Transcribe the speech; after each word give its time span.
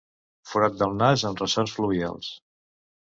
Forat 0.51 0.79
del 0.79 0.95
nas 1.01 1.25
amb 1.31 1.43
ressons 1.45 1.77
fluvials. 1.77 2.33